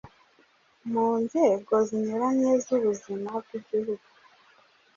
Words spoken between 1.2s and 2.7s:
nzego zinyuranye